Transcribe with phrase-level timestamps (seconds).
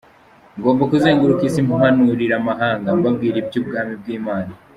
[0.57, 4.51] Ngomba kuzenguruka isi mpanurira amahanga, mbabwira iby'ubwami bw'Imana.